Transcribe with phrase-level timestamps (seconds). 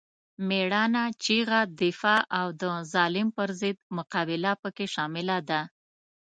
[0.47, 2.61] مېړانه، چیغه، دفاع او د
[2.93, 5.61] ظالم پر ضد مقابله پکې شامله ده.